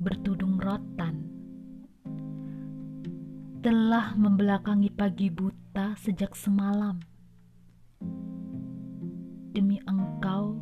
[0.00, 1.30] bertudung rotan
[3.60, 6.96] telah membelakangi pagi buta sejak semalam.
[9.52, 10.56] Demi engkau,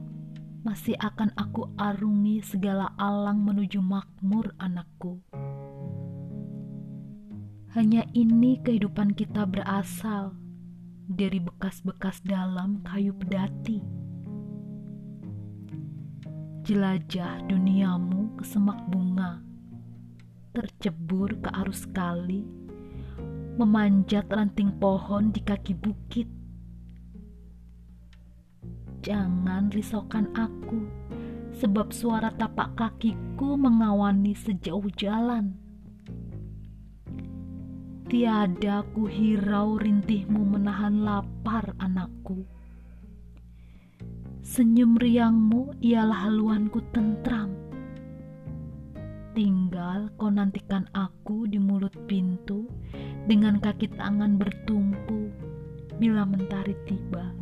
[0.66, 5.23] masih akan aku arungi segala alang menuju makmur anakku.
[7.79, 10.35] Hanya ini kehidupan kita berasal
[11.07, 13.98] dari bekas-bekas dalam kayu pedati.
[16.69, 19.41] Jelajah duniamu ke semak bunga,
[20.53, 22.45] tercebur ke arus kali,
[23.57, 26.29] memanjat ranting pohon di kaki bukit.
[29.01, 30.85] Jangan risaukan aku,
[31.57, 35.57] sebab suara tapak kakiku mengawani sejauh jalan
[38.09, 42.58] Tiada ku hirau rintihmu menahan lapar anakku.
[44.38, 47.51] Senyum riangmu ialah haluanku tentram.
[49.35, 52.71] Tinggal kau nantikan aku di mulut pintu
[53.26, 55.30] dengan kaki tangan bertumpu
[55.98, 57.35] bila mentari tiba.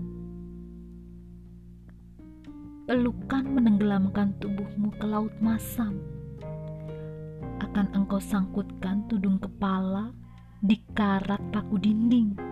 [2.89, 6.01] Pelukan menenggelamkan tubuhmu ke laut masam.
[7.61, 10.17] Akan engkau sangkutkan tudung kepala
[10.65, 12.46] di karat paku dinding.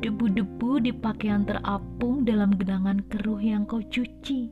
[0.00, 4.48] Debu-debu di pakaian terapung dalam genangan keruh yang kau cuci.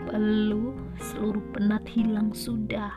[0.00, 2.96] Peluh seluruh penat hilang sudah.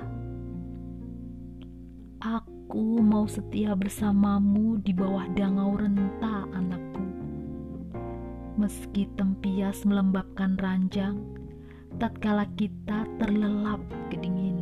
[2.23, 7.03] Aku mau setia bersamamu di bawah dangau renta anakku.
[8.55, 11.19] Meski tempias melembabkan ranjang,
[11.99, 14.58] tatkala kita terlelap kedinginan.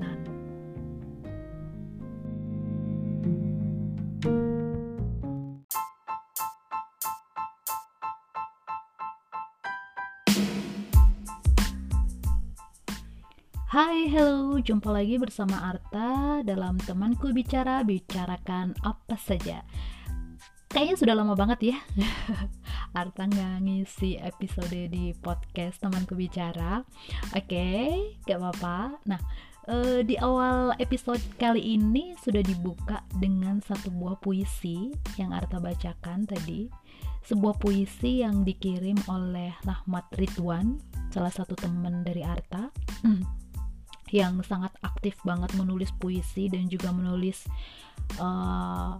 [13.67, 19.59] Hai, hello, jumpa lagi bersama Arta dalam temanku bicara bicarakan apa saja.
[20.71, 21.77] Kayaknya sudah lama banget ya,
[23.03, 26.79] Arta nggak ngisi episode di podcast temanku bicara.
[27.35, 27.91] Oke, okay,
[28.23, 29.03] gak apa-apa.
[29.03, 29.19] Nah,
[29.67, 36.23] uh, di awal episode kali ini sudah dibuka dengan satu buah puisi yang Arta bacakan
[36.23, 36.71] tadi.
[37.27, 40.79] Sebuah puisi yang dikirim oleh Rahmat Ridwan,
[41.11, 42.71] salah satu teman dari Arta.
[44.13, 47.43] yang sangat aktif banget menulis puisi dan juga menulis
[48.19, 48.99] uh,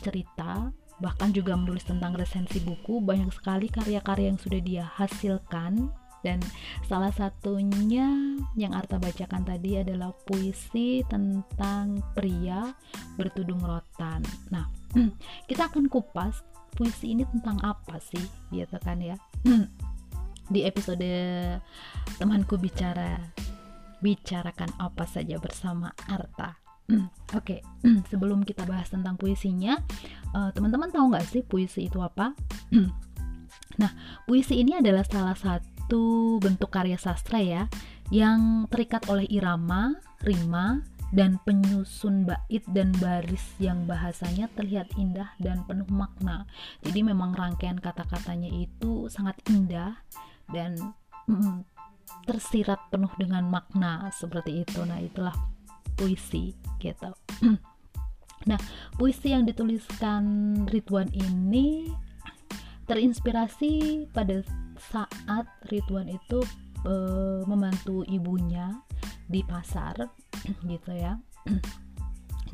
[0.00, 5.92] cerita bahkan juga menulis tentang resensi buku banyak sekali karya-karya yang sudah dia hasilkan
[6.24, 6.42] dan
[6.90, 8.08] salah satunya
[8.58, 12.74] yang Arta bacakan tadi adalah puisi tentang pria
[13.14, 14.26] bertudung rotan.
[14.50, 14.66] Nah,
[15.48, 16.42] kita akan kupas
[16.74, 19.14] puisi ini tentang apa sih, gitu kan ya?
[20.52, 21.06] Di episode
[22.18, 23.22] temanku bicara
[24.00, 26.58] bicarakan apa saja bersama Arta.
[26.86, 27.60] Hmm, Oke, okay.
[28.10, 29.74] sebelum kita bahas tentang puisinya,
[30.38, 32.30] uh, teman-teman tahu nggak sih puisi itu apa?
[33.82, 33.90] nah,
[34.30, 37.66] puisi ini adalah salah satu bentuk karya sastra ya,
[38.14, 45.62] yang terikat oleh irama, rima, dan penyusun bait dan baris yang bahasanya terlihat indah dan
[45.66, 46.46] penuh makna.
[46.82, 50.02] Jadi memang rangkaian kata-katanya itu sangat indah
[50.50, 50.74] dan
[51.30, 51.75] mm,
[52.26, 54.82] tersirat penuh dengan makna seperti itu.
[54.84, 55.34] Nah itulah
[55.96, 57.10] puisi gitu.
[58.46, 58.62] Nah
[58.94, 60.22] puisi yang dituliskan
[60.70, 61.90] Ridwan ini
[62.86, 64.38] terinspirasi pada
[64.78, 66.46] saat Ridwan itu
[66.86, 66.94] e,
[67.42, 68.70] membantu ibunya
[69.26, 69.98] di pasar
[70.70, 71.18] gitu ya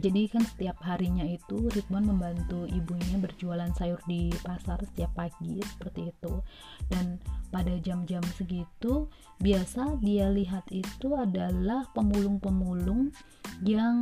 [0.01, 6.09] jadi kan setiap harinya itu Ridwan membantu ibunya berjualan sayur di pasar setiap pagi seperti
[6.09, 6.41] itu.
[6.89, 7.21] Dan
[7.53, 9.13] pada jam-jam segitu
[9.45, 13.13] biasa dia lihat itu adalah pemulung-pemulung
[13.61, 13.97] yang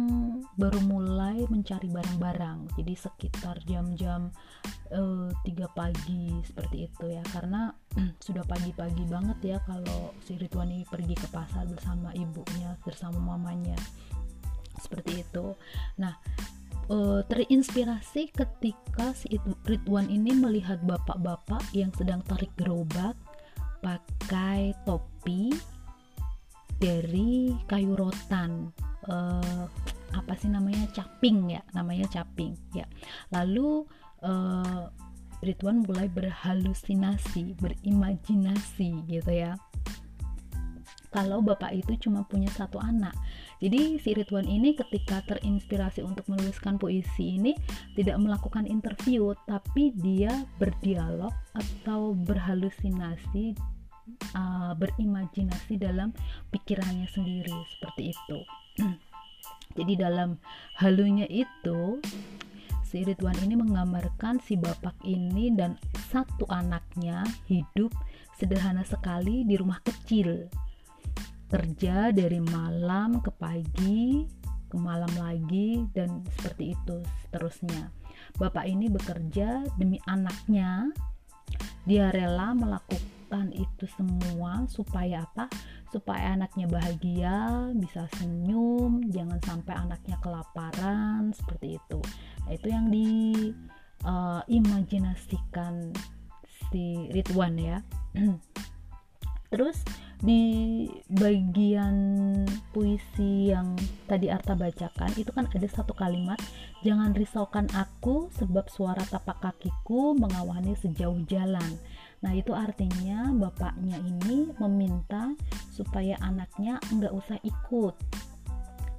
[0.55, 2.71] baru mulai mencari barang-barang.
[2.79, 4.31] Jadi sekitar jam-jam
[4.95, 5.27] uh,
[5.75, 7.25] pagi seperti itu ya.
[7.35, 7.75] Karena
[8.27, 13.75] sudah pagi-pagi banget ya kalau si Ridwan ini pergi ke pasar bersama ibunya bersama mamanya
[14.79, 15.57] seperti itu.
[15.99, 16.15] Nah
[16.91, 23.15] uh, terinspirasi ketika si Ridwan ini melihat bapak-bapak yang sedang tarik gerobak
[23.81, 25.55] pakai topi
[26.81, 28.75] dari kayu rotan.
[29.09, 29.65] Uh,
[30.11, 30.91] apa sih namanya?
[30.93, 32.85] Caping ya namanya caping ya.
[33.33, 33.87] Lalu
[34.27, 34.91] uh,
[35.41, 39.57] Ridwan mulai berhalusinasi berimajinasi gitu ya.
[41.11, 43.17] Kalau bapak itu cuma punya satu anak.
[43.61, 47.53] Jadi si Ridwan ini ketika terinspirasi untuk menuliskan puisi ini
[47.93, 53.53] tidak melakukan interview, tapi dia berdialog atau berhalusinasi
[54.33, 56.17] uh, berimajinasi dalam
[56.49, 58.39] pikirannya sendiri seperti itu.
[59.79, 60.41] Jadi dalam
[60.81, 62.01] halunya itu
[62.83, 65.79] si Ridwan ini menggambarkan si bapak ini dan
[66.11, 67.95] satu anaknya hidup
[68.35, 70.51] sederhana sekali di rumah kecil
[71.51, 74.23] kerja dari malam ke pagi
[74.71, 77.91] ke malam lagi dan seperti itu seterusnya.
[78.39, 80.95] Bapak ini bekerja demi anaknya.
[81.83, 85.51] Dia rela melakukan itu semua supaya apa?
[85.91, 91.99] Supaya anaknya bahagia bisa senyum jangan sampai anaknya kelaparan seperti itu.
[92.47, 95.99] Nah, itu yang diimajinasikan uh,
[96.71, 97.83] si Ridwan ya
[99.51, 99.83] terus
[100.21, 101.97] di bagian
[102.77, 103.73] puisi yang
[104.05, 106.37] tadi Arta bacakan itu kan ada satu kalimat
[106.85, 111.81] jangan risaukan aku sebab suara tapak kakiku mengawani sejauh jalan.
[112.21, 115.33] Nah itu artinya bapaknya ini meminta
[115.73, 117.97] supaya anaknya nggak usah ikut.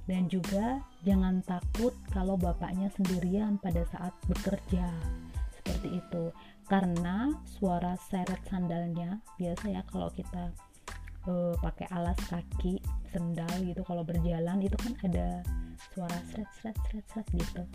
[0.09, 4.89] Dan juga jangan takut kalau bapaknya sendirian pada saat bekerja
[5.71, 6.23] seperti itu.
[6.67, 10.51] Karena suara seret sandalnya biasa ya kalau kita
[11.31, 15.39] uh, pakai alas kaki sendal gitu kalau berjalan itu kan ada
[15.95, 17.63] suara seret seret seret seret gitu.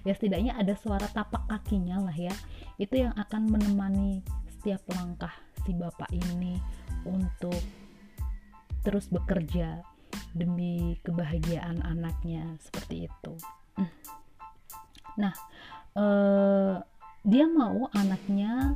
[0.00, 2.32] Ya setidaknya ada suara tapak kakinya lah ya.
[2.80, 6.56] Itu yang akan menemani setiap langkah si bapak ini
[7.04, 7.60] untuk
[8.80, 9.84] terus bekerja
[10.32, 13.34] demi kebahagiaan anaknya seperti itu.
[15.20, 15.34] Nah
[15.96, 16.76] eh,
[17.24, 18.74] dia mau anaknya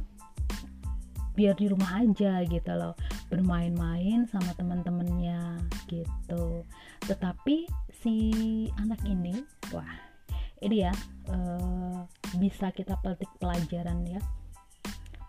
[1.34, 2.94] biar di rumah aja gitu loh.
[3.28, 5.58] Bermain-main sama teman-temannya
[5.90, 6.62] gitu.
[7.05, 7.66] Tetapi
[8.05, 8.16] si
[8.78, 9.88] anak ini wah
[10.61, 10.93] ini ya
[11.32, 12.05] uh,
[12.37, 14.20] bisa kita petik pelajaran ya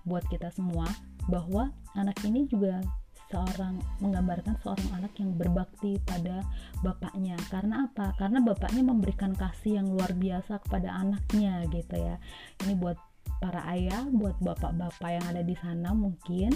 [0.03, 0.85] buat kita semua
[1.31, 2.83] bahwa anak ini juga
[3.29, 6.45] seorang menggambarkan seorang anak yang berbakti pada
[6.85, 7.35] bapaknya.
[7.49, 8.13] Karena apa?
[8.17, 12.15] Karena bapaknya memberikan kasih yang luar biasa kepada anaknya gitu ya.
[12.63, 12.97] Ini buat
[13.41, 16.53] para ayah, buat bapak-bapak yang ada di sana mungkin.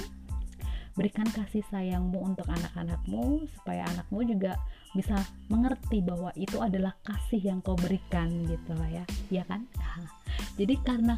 [0.98, 4.60] Berikan kasih sayangmu untuk anak-anakmu supaya anakmu juga
[4.92, 5.16] bisa
[5.48, 9.06] mengerti bahwa itu adalah kasih yang kau berikan gitu lah ya.
[9.32, 9.64] Ya kan?
[10.60, 11.16] Jadi karena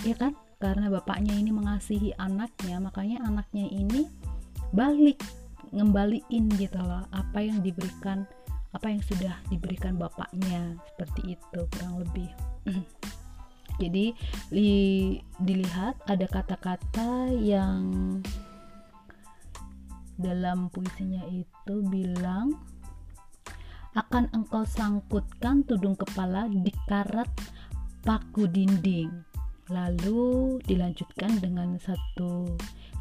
[0.00, 0.32] ya kan?
[0.58, 4.10] Karena bapaknya ini mengasihi anaknya makanya anaknya ini
[4.72, 5.20] balik
[5.72, 8.24] ngembaliin gitu loh apa yang diberikan
[8.72, 12.30] apa yang sudah diberikan bapaknya seperti itu kurang lebih.
[13.80, 14.10] Jadi
[14.52, 14.72] li,
[15.40, 17.80] dilihat ada kata-kata yang
[20.18, 22.58] dalam puisinya itu bilang
[23.94, 27.30] akan engkau sangkutkan tudung kepala di karat
[28.02, 29.10] paku dinding
[29.70, 32.58] lalu dilanjutkan dengan satu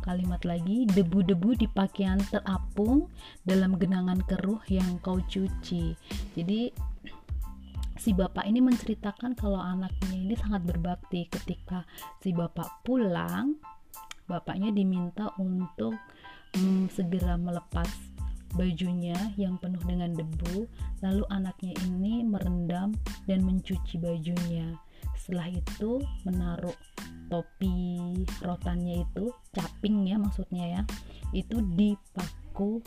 [0.07, 3.11] kalimat lagi debu-debu di pakaian terapung
[3.43, 5.99] dalam genangan keruh yang kau cuci.
[6.31, 6.71] Jadi
[7.99, 11.27] si bapak ini menceritakan kalau anaknya ini sangat berbakti.
[11.27, 11.83] Ketika
[12.23, 13.59] si bapak pulang
[14.31, 15.99] bapaknya diminta untuk
[16.55, 17.91] hmm, segera melepas
[18.55, 20.65] bajunya yang penuh dengan debu.
[21.03, 22.95] Lalu anaknya ini merendam
[23.27, 24.71] dan mencuci bajunya.
[25.19, 26.73] Setelah itu menaruh
[27.27, 30.81] topi rotannya itu caping ya maksudnya ya
[31.35, 32.79] itu di paku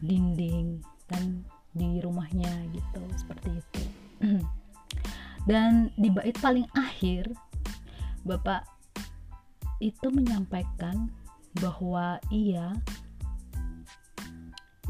[0.00, 3.82] dinding kan di rumahnya gitu seperti itu.
[5.50, 7.30] Dan di bait paling akhir
[8.20, 8.68] Bapak
[9.80, 11.08] itu menyampaikan
[11.56, 12.76] bahwa ia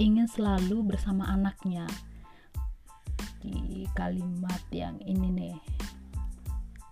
[0.03, 1.87] ingin selalu bersama anaknya.
[3.41, 5.57] Di kalimat yang ini nih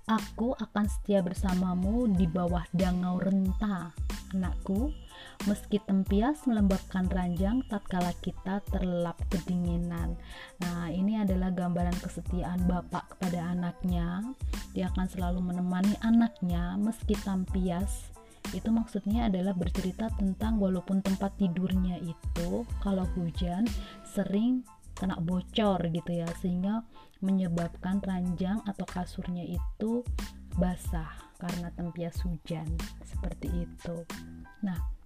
[0.08, 3.92] Aku akan setia bersamamu di bawah dangau renta,
[4.32, 4.88] anakku
[5.44, 10.16] meski tempias melembabkan ranjang tatkala kita terlelap kedinginan.
[10.64, 14.24] Nah, ini adalah gambaran kesetiaan bapak kepada anaknya.
[14.72, 18.08] Dia akan selalu menemani anaknya meski tampias.
[18.56, 23.68] Itu maksudnya adalah bercerita tentang walaupun tempat tidurnya itu kalau hujan
[24.08, 24.64] sering
[24.98, 26.82] kena bocor gitu ya sehingga
[27.22, 30.02] menyebabkan ranjang atau kasurnya itu
[30.58, 32.66] basah karena tempias hujan
[33.06, 34.02] seperti itu.
[34.66, 34.98] Nah,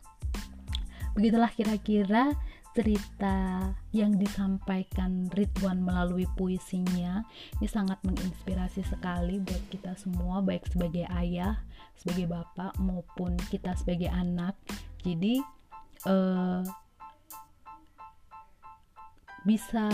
[1.12, 2.32] Begitulah kira-kira
[2.72, 7.20] cerita yang disampaikan Ridwan melalui puisinya
[7.60, 11.60] ini sangat menginspirasi sekali buat kita semua baik sebagai ayah,
[12.00, 14.56] sebagai bapak maupun kita sebagai anak.
[15.04, 15.44] Jadi
[16.08, 16.64] uh,
[19.42, 19.86] bisa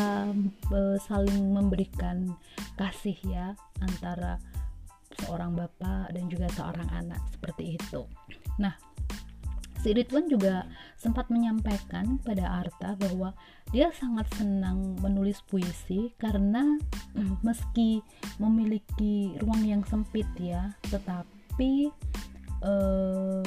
[0.72, 2.36] uh, saling memberikan
[2.76, 4.36] kasih ya antara
[5.24, 8.06] seorang bapak dan juga seorang anak seperti itu.
[8.60, 8.76] Nah,
[9.82, 10.66] si Ridwan juga
[10.98, 13.32] sempat menyampaikan pada Arta bahwa
[13.70, 16.78] dia sangat senang menulis puisi karena
[17.46, 18.02] meski
[18.42, 21.92] memiliki ruang yang sempit ya tetapi
[22.64, 23.46] eh,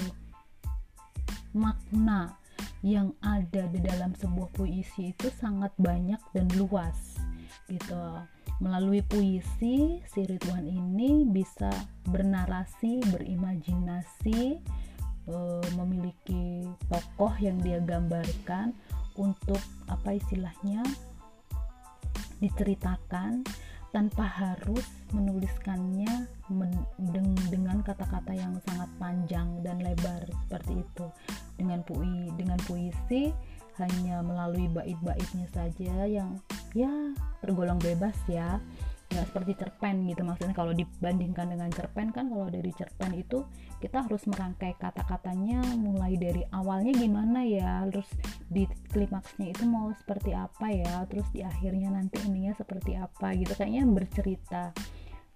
[1.52, 2.41] makna
[2.82, 7.18] yang ada di dalam sebuah puisi itu sangat banyak dan luas
[7.70, 7.98] gitu.
[8.62, 11.70] Melalui puisi si Ridwan ini bisa
[12.06, 14.40] bernarasi berimajinasi
[15.26, 15.36] e,
[15.78, 18.74] memiliki tokoh yang dia gambarkan
[19.18, 20.86] untuk apa istilahnya
[22.42, 23.46] diceritakan
[23.92, 26.72] tanpa harus menuliskannya men
[27.52, 31.06] dengan kata-kata yang sangat panjang dan lebar seperti itu.
[31.60, 33.36] Dengan pui dengan puisi
[33.80, 36.40] hanya melalui bait-baitnya saja yang
[36.72, 36.92] ya
[37.44, 38.60] tergolong bebas ya
[39.12, 40.22] nggak seperti cerpen gitu.
[40.24, 43.44] Maksudnya kalau dibandingkan dengan cerpen kan kalau dari cerpen itu
[43.84, 48.08] kita harus merangkai kata-katanya mulai dari awalnya gimana ya terus
[48.48, 48.64] di
[48.94, 53.52] klimaksnya itu mau seperti apa ya terus di akhirnya nanti ininya seperti apa gitu.
[53.54, 54.64] Kayaknya bercerita.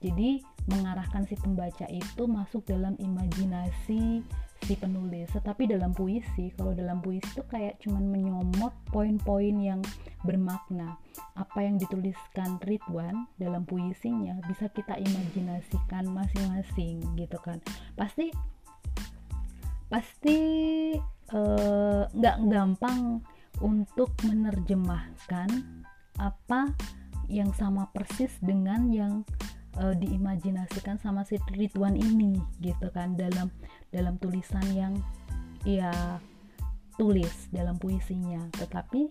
[0.04, 4.22] Jadi mengarahkan si pembaca itu masuk dalam imajinasi
[4.66, 5.30] si penulis.
[5.34, 9.82] Tetapi dalam puisi kalau dalam puisi itu kayak cuman menyomot poin-poin yang
[10.26, 10.98] bermakna.
[11.38, 17.62] Apa yang dituliskan Ridwan dalam puisinya bisa kita imajinasikan masing-masing gitu kan.
[17.94, 18.34] Pasti
[19.86, 20.40] pasti
[21.30, 23.22] eh, nggak uh, gampang
[23.62, 25.48] untuk menerjemahkan
[26.20, 26.74] apa
[27.30, 29.14] yang sama persis dengan yang
[29.78, 33.14] uh, diimajinasikan sama si Ridwan ini gitu kan.
[33.14, 33.54] Dalam
[33.94, 34.94] dalam tulisan yang
[35.66, 36.20] ia
[36.96, 38.48] tulis dalam puisinya.
[38.56, 39.02] Tetapi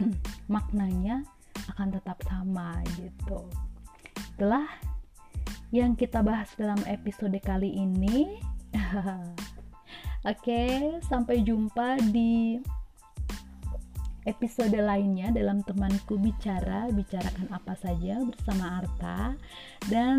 [0.46, 1.22] maknanya
[1.74, 3.46] akan tetap sama gitu.
[4.36, 4.66] Itulah
[5.74, 8.38] yang kita bahas dalam episode kali ini
[10.30, 10.62] oke
[11.02, 12.62] sampai jumpa di
[14.26, 19.38] episode lainnya dalam temanku bicara bicarakan apa saja bersama Arta.
[19.86, 20.18] Dan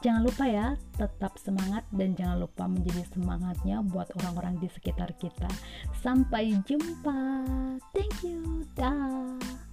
[0.00, 5.50] jangan lupa ya tetap semangat dan jangan lupa menjadi semangatnya buat orang-orang di sekitar kita.
[6.00, 7.44] Sampai jumpa.
[7.90, 8.64] Thank you.
[8.78, 9.71] Dah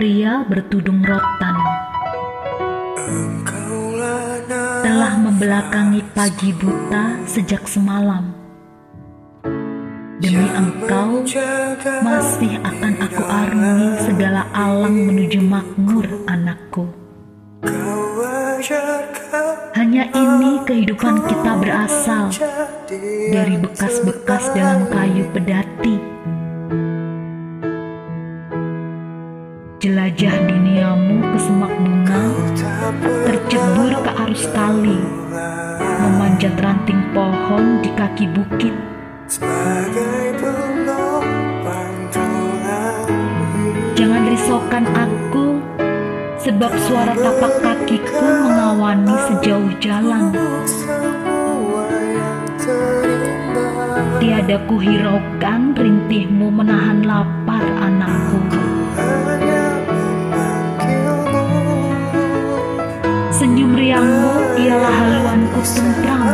[0.00, 1.60] Pria bertudung rotan
[4.80, 8.32] telah membelakangi pagi buta sejak semalam.
[10.24, 11.20] Demi engkau,
[12.00, 16.88] masih akan aku arungi segala alang menuju makmur anakku.
[19.76, 22.32] Hanya ini kehidupan kita berasal
[23.36, 26.20] dari bekas-bekas dalam kayu pedati
[34.70, 35.02] tali,
[35.82, 38.70] memanjat ranting pohon di kaki bukit.
[43.98, 45.58] Jangan risaukan aku,
[46.38, 50.30] sebab suara tapak kakiku mengawani sejauh jalan.
[54.22, 58.38] Tiada kuhiraukan rintihmu menahan lapar anakku.
[63.70, 64.34] Senyum riangmu
[64.66, 66.26] ialah haluanku tentram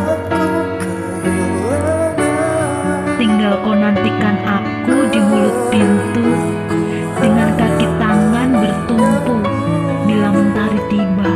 [3.21, 6.33] Tinggal kau nantikan aku di mulut pintu
[7.21, 9.37] Dengan kaki tangan bertumpu
[10.09, 11.33] bila mentari tiba.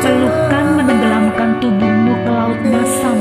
[0.00, 3.18] Pelukan menenggelamkan tubuhmu ke laut masam.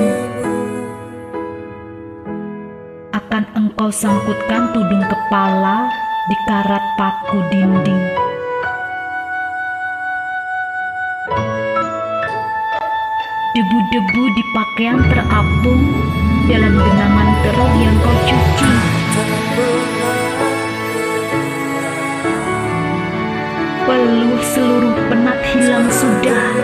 [3.11, 5.91] Akan engkau sangkutkan tudung kepala
[6.23, 8.03] di karat paku dinding.
[13.53, 15.83] Debu-debu di pakaian terapung
[16.47, 18.71] dalam genangan keruh yang kau cuci.
[23.83, 26.62] Peluh seluruh penat hilang sudah.